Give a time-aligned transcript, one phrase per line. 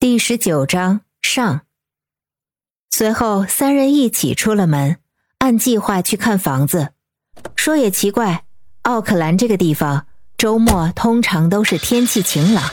[0.00, 1.60] 第十九章上。
[2.90, 4.96] 随后，三人一起出了门，
[5.36, 6.94] 按计划去看房子。
[7.54, 8.44] 说也奇怪，
[8.80, 10.06] 奥克兰这个地方
[10.38, 12.70] 周末通常都是天气晴朗，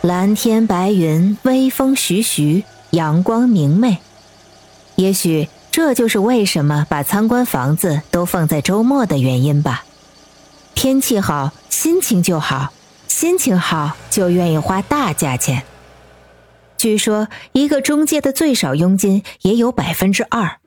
[0.00, 3.98] 蓝天白云，微风徐徐，阳光明媚。
[4.94, 9.84] 也许这就是为什么把参观房子都放在周末的原因吧。
[10.74, 12.72] 天气好，心情就好，
[13.06, 15.62] 心情好就愿意花大价钱。
[16.86, 20.58] 据说一个中介的最少佣金也有百分之二，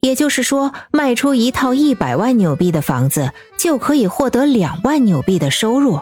[0.00, 6.00] 也就是说，卖出一套一百万纽币的房子，就可以获得两万纽币的收入。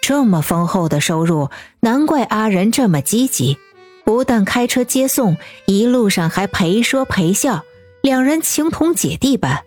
[0.00, 1.50] 这么丰厚的收入，
[1.80, 3.58] 难怪阿仁这么积极，
[4.02, 5.36] 不但开车接送，
[5.66, 7.64] 一路上还陪说陪笑，
[8.00, 9.62] 两人情同姐弟般。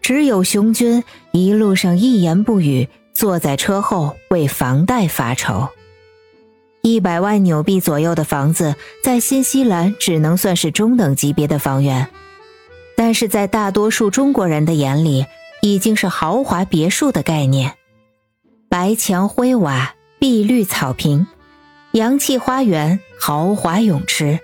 [0.00, 5.68] 只有熊军一路上一言不语，坐在车后为房贷发愁。
[6.84, 12.08] 一百万纽币左右的房子，在新西兰只能算是中等级别的房源，
[12.96, 15.24] 但是在大多数中国人的眼里，
[15.60, 17.74] 已经是豪华别墅的概念。
[18.68, 21.28] 白墙灰瓦、碧绿草坪、
[21.92, 24.40] 洋气花园、豪华泳池，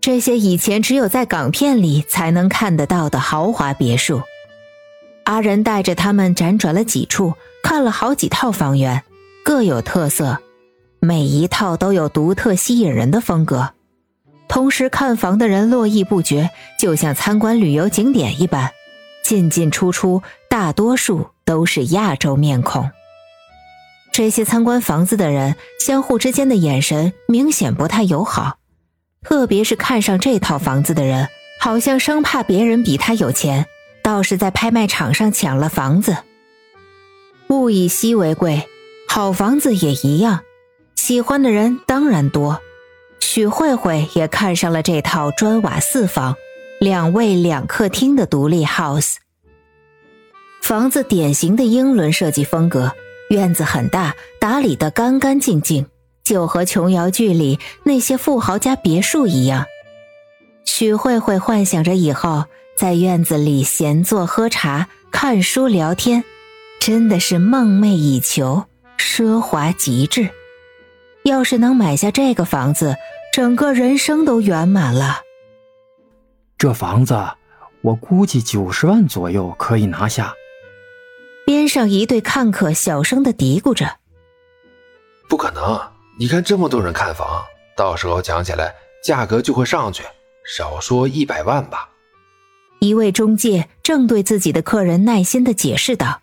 [0.00, 4.22] 这些以前只有在港片里才能看得到的豪华别墅。
[5.24, 9.02] 阿仁带着他们辗转了几处，看了好几套房源，
[9.44, 10.40] 各有特色。
[11.00, 13.72] 每一套都有独特吸引人的风格，
[14.48, 18.72] 同时看房的人络绎不绝，就像参观旅游景点一般，
[19.22, 22.90] 进进出出，大多数都是亚洲面孔。
[24.10, 28.58] 这些参观房子的人相互之间的眼神明显不太友好，
[29.22, 31.28] 特别是看上这套房子的人，
[31.60, 33.66] 好像生怕别人比他有钱，
[34.02, 36.16] 倒是在拍卖场上抢了房子。
[37.50, 38.68] 物以稀为贵，
[39.08, 40.40] 好房子也一样。
[41.08, 42.60] 喜欢的人当然多，
[43.18, 46.36] 许慧慧也看上了这套砖瓦四房、
[46.80, 49.14] 两卫两客厅的独立 house。
[50.60, 52.92] 房子典型的英伦设计风格，
[53.30, 55.86] 院子很大，打理得干干净净，
[56.24, 59.64] 就和琼瑶剧里那些富豪家别墅一样。
[60.66, 62.44] 许慧慧幻想着以后
[62.76, 66.22] 在院子里闲坐喝茶、看书聊天，
[66.78, 68.64] 真的是梦寐以求，
[68.98, 70.28] 奢华极致。
[71.28, 72.96] 要是能买下这个房子，
[73.32, 75.22] 整个人生都圆满了。
[76.56, 77.16] 这房子，
[77.82, 80.34] 我估计九十万左右可以拿下。
[81.46, 83.98] 边上一对看客小声的嘀咕着
[85.30, 85.80] ：“不可能！
[86.18, 87.44] 你看这么多人看房，
[87.76, 88.74] 到时候讲起来
[89.04, 90.02] 价格就会上去，
[90.44, 91.88] 少说一百万吧。”
[92.80, 96.20] 一位中介正对自己的客人耐心的解释道，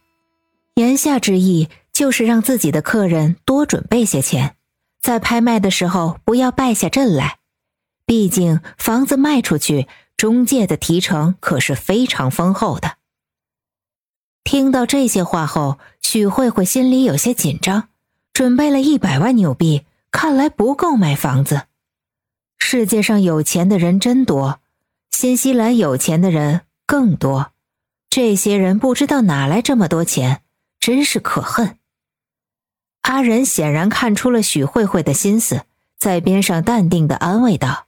[0.75, 4.55] 言下之意就是让自己的客人多准备些钱。
[5.05, 7.37] 在拍卖的时候不要败下阵来，
[8.07, 12.97] 毕竟房子卖出去，中介的提成可是非常丰厚的。
[14.43, 17.89] 听到这些话后，许慧慧心里有些紧张，
[18.33, 21.67] 准备了一百万纽币，看来不够买房子。
[22.57, 24.59] 世界上有钱的人真多，
[25.11, 27.51] 新西兰有钱的人更多，
[28.09, 30.41] 这些人不知道哪来这么多钱，
[30.79, 31.77] 真是可恨。
[33.05, 37.85] 阿仁显然看出了许慧慧的心思，在边上淡定的安慰道：“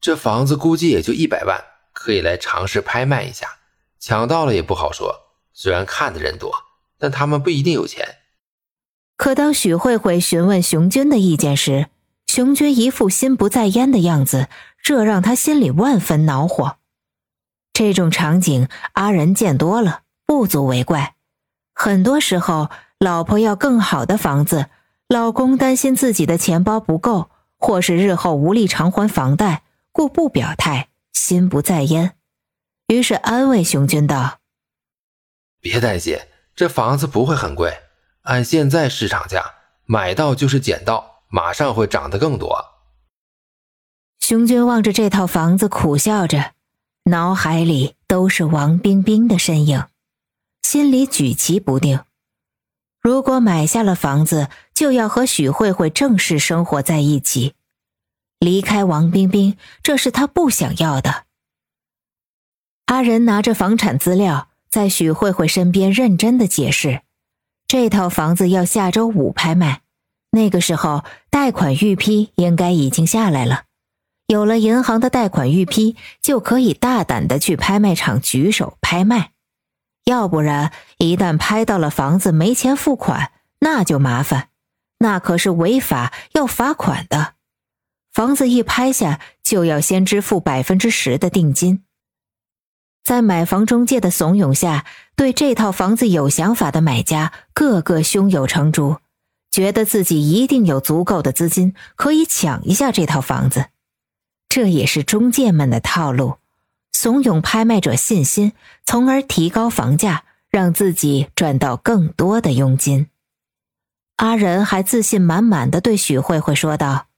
[0.00, 3.58] 这房子估计也就一百万，可以来尝试拍卖一下，
[3.98, 5.14] 抢到了也不好说。
[5.52, 6.54] 虽然看的人多，
[6.96, 8.16] 但他们不一定有钱。”
[9.18, 11.88] 可当许慧慧询问熊军的意见时，
[12.26, 14.48] 熊军一副心不在焉的样子，
[14.82, 16.78] 这让他心里万分恼火。
[17.74, 21.16] 这种场景，阿仁见多了，不足为怪。
[21.74, 22.70] 很多时候。
[22.98, 24.70] 老婆要更好的房子，
[25.06, 32.16] 老公担心自己的钱包不够，或是日后无力偿还房贷，故不表态，心不在焉。
[32.88, 34.38] 于是安慰熊军道
[35.60, 36.18] ：“别担心，
[36.54, 37.82] 这房子不会很贵，
[38.22, 42.64] 按现在市场价，买到就是捡到，马上会涨得更多。”
[44.20, 46.52] 熊军望着这套房子，苦笑着，
[47.10, 49.84] 脑海里都是王冰冰的身影，
[50.62, 52.00] 心里举棋不定。
[53.06, 57.54] 如果买下了房子，就要和许慧慧正式生活在一起。
[58.40, 61.22] 离开王冰冰，这是他不想要的。
[62.86, 67.02] 阿仁拿着房产资料，在许慧慧身边认真的解释：
[67.68, 69.82] 这套房子要下周五拍卖，
[70.32, 73.66] 那个时候贷款预批应该已经下来了。
[74.26, 79.30] 有了银行的贷款预批，就可以大胆的去拍卖场举手拍卖。
[80.06, 84.50] 要不然，一旦拍到了房子没钱付款，那就麻烦。
[84.98, 87.34] 那可是违法要罚款的。
[88.12, 91.82] 房子一拍下，就要先支付百分之十的定金。
[93.02, 94.86] 在买房中介的怂恿下，
[95.16, 98.98] 对这套房子有想法的买家个个胸有成竹，
[99.50, 103.66] 觉得自己一定有足够的资金可以抢一下这套房子。
[104.48, 106.36] 这也是中介们的套路，
[106.98, 108.54] 怂恿拍卖者信心，
[108.86, 113.10] 从而提高房价，让自己赚到更多的佣金。
[114.16, 117.08] 阿仁还自信满满的对许慧慧说道：“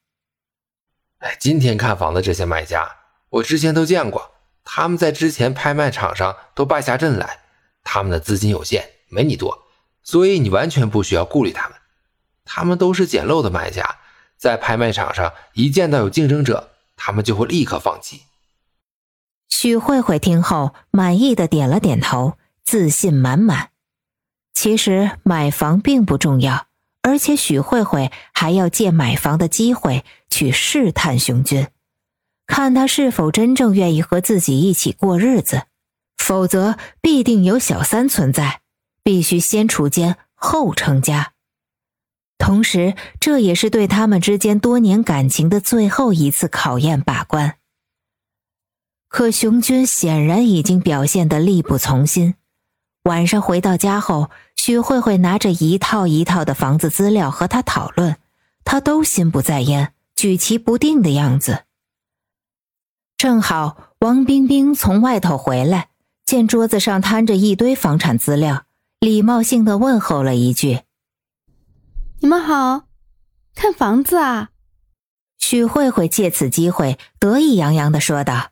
[1.23, 2.91] 哎，今天看房的这些买家，
[3.29, 4.33] 我之前都见过。”
[4.67, 7.43] 他们在之前拍卖场上都败下阵来，
[7.85, 9.69] 他们的资金有限，没你多，
[10.03, 11.79] 所以你完全不需要顾虑他们。
[12.45, 13.99] 他们都是捡漏的买家，
[14.37, 18.23] 在拍卖场上一见到有竞争者，他们就会立刻放弃。
[19.49, 22.35] 许慧慧听后满意的点了点头，
[22.65, 23.71] 自信满满。
[24.53, 26.67] 其实买房并不重要，
[27.03, 31.69] 而且许慧慧还要借买房的机会去试探熊军。
[32.47, 35.65] 看他是否真正愿意和自己一起过日子，
[36.17, 38.63] 否则必定有小三存在，
[39.03, 41.35] 必须先除奸后成家。
[42.39, 47.58] 同时，这也是对他们之间多年感情的最后一次考验把关。
[49.09, 52.35] 可熊军显然已经表现得力不从心。
[53.05, 58.17] 晚上回到家后，许慧慧拿着一套一套的房子资料和他讨论，
[58.65, 61.65] 他都心不在焉、举棋不定的样子。
[63.17, 65.89] 正好王冰冰从外头回来，
[66.27, 68.65] 见桌子上摊着一堆房产资料，
[69.01, 70.83] 礼貌性的问候了一句
[72.21, 72.83] ：“你们好，
[73.55, 74.51] 看房子啊？”
[75.41, 78.51] 许慧慧借此机会得意洋洋的说道：“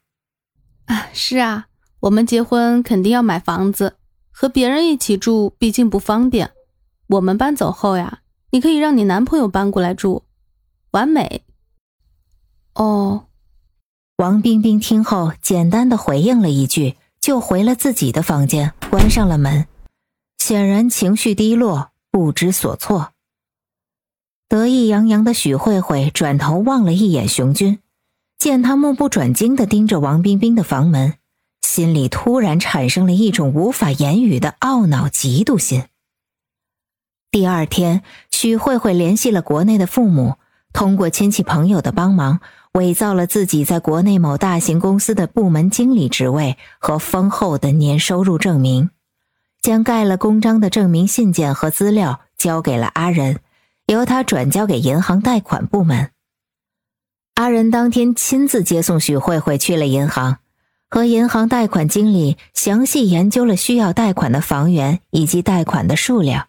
[0.87, 1.67] 啊，是啊，
[2.00, 3.97] 我们结婚肯定要买房子，
[4.31, 6.50] 和别人一起住毕竟不方便。
[7.09, 10.25] 我们搬走后呀，你可以让你男朋友搬过来住，
[10.91, 11.44] 完美。”
[12.75, 13.27] 哦。
[14.19, 19.67] 王冰冰听后，简单的回应了一句，就回了自己的房间，关上了门，
[20.39, 23.12] 显然情绪低落，不知所措。
[24.49, 27.79] 得意洋洋的许慧慧转头望了一眼熊军，
[28.38, 31.15] 见他目不转睛的盯着王冰冰的房门，
[31.62, 35.85] 心里突然产生了一种无法言语的懊恼、嫉妒心。
[37.31, 40.37] 第二天，许慧慧联系了国内的父母，
[40.73, 42.41] 通过亲戚朋友的帮忙。
[42.73, 48.91] 伪造了自己在国内某大型公司的部门经理职位和丰厚的年收入证明，
[49.62, 53.41] 将盖了公章的证明信件和资料交给了阿仁，
[53.87, 56.11] 由他转交给银行贷款部门。
[57.37, 60.38] 阿仁当天亲自接送许慧慧去了银行，
[60.88, 66.49] 和银行贷款经理详细研究了需要贷款的房源以及贷款的数量。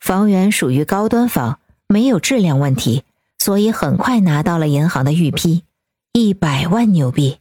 [0.00, 3.04] 房源属于高端房，没有质量问题。
[3.38, 5.62] 所以很快拿到了银行的预批，
[6.12, 7.38] 一百万纽币。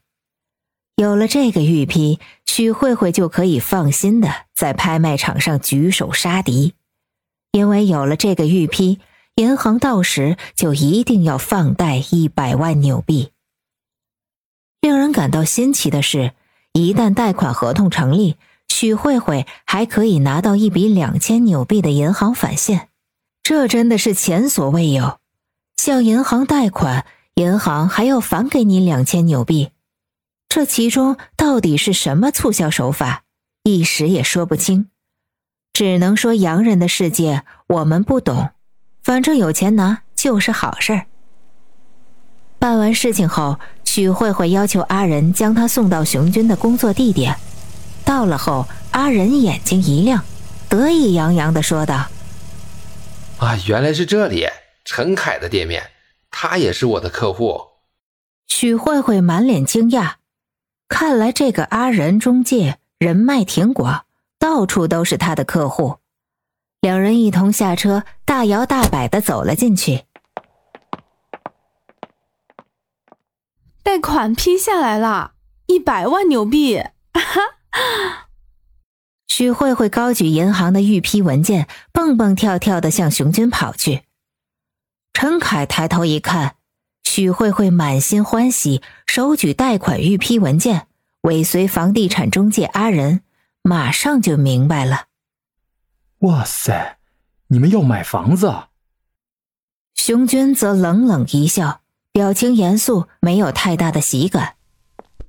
[0.95, 6.75] 有了这个预批，许慧慧就可以放心的在拍卖场上举手杀敌，
[7.51, 9.00] 因为有了这个预批，
[9.37, 13.31] 银行到时就一定要放贷一百万纽币。
[14.81, 16.33] 令人感到新奇的是，
[16.73, 18.35] 一旦贷款合同成立，
[18.67, 22.89] 许慧慧还可以拿到一笔两千纽币的银行返现，
[23.43, 25.19] 这真的是前所未有。
[25.75, 27.05] 向银行贷款，
[27.35, 29.69] 银行还要返给你两千纽币，
[30.49, 33.23] 这其中到底是什么促销手法？
[33.61, 34.89] 一时也说不清，
[35.73, 38.49] 只能说洋人的世界我们不懂。
[39.07, 41.06] 反正有钱拿就是好事儿。
[42.59, 47.33] 办完事情后，许慧慧要求阿仁将她送到熊军的工作地点。
[48.04, 50.26] 到了后，阿仁眼睛一亮，
[50.68, 52.07] 得意洋洋的说道
[53.40, 54.45] ：“啊，原来是这里。”
[54.83, 55.90] 陈凯的店面，
[56.30, 57.61] 他也是我的客户。
[58.47, 60.16] 许慧慧满脸惊讶，
[60.90, 64.04] 看来这个阿仁中介人脉挺广，
[64.37, 65.99] 到处都是他的客户。
[66.87, 70.06] 两人一同下车，大摇大摆的走了进去。
[73.83, 75.33] 贷款批下来了，
[75.65, 76.77] 一百万纽币！
[77.11, 77.41] 哈！
[79.27, 84.03] 许慧慧高举银行的预批文件，蹦蹦跳跳的向熊军跑去。
[85.11, 86.56] 陈凯抬头一看，
[87.03, 90.87] 许慧慧满心欢喜，手举贷款预批文件，
[91.23, 93.23] 尾随房地产中介阿仁，
[93.61, 95.06] 马上就明白了。
[96.21, 96.97] 哇塞，
[97.50, 98.52] 你们要买房子？
[99.94, 101.81] 熊军则冷冷一笑，
[102.12, 104.56] 表情严肃，没有太大的喜感。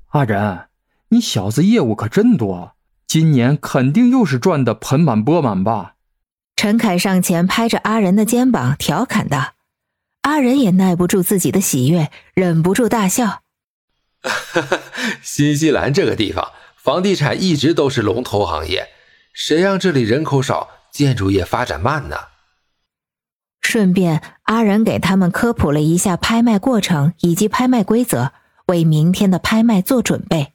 [0.09, 0.69] 阿仁，
[1.09, 2.75] 你小子业务可真多，
[3.07, 5.97] 今年肯定又是赚的盆满钵满吧？
[6.57, 9.53] 陈凯上前拍着阿仁的肩膀，调侃道
[10.23, 13.43] ：“阿仁也耐不住自己的喜悦，忍不住大笑。
[15.23, 18.89] 新西兰这个地方，房地产一直都是龙头行业，
[19.35, 22.17] 谁让这里人口少，建筑业发展慢呢？”
[23.63, 28.33] 顺便，阿仁给他们科普了一下拍卖过程以及拍卖规则，
[28.67, 30.55] 为明天的拍卖做准备。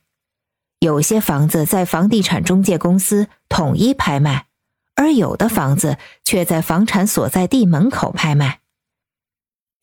[0.79, 4.47] 有些房子在房地产中介公司统一拍卖。
[4.95, 8.59] 而有的房子却在房产所在地门口拍卖。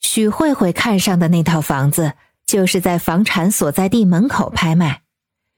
[0.01, 2.15] 许慧慧看上的那套房子，
[2.47, 5.03] 就是在房产所在地门口拍卖，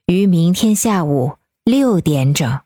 [0.07, 2.61] 于明天下午六点整。